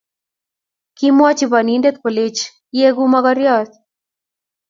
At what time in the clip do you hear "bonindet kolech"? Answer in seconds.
1.51-2.41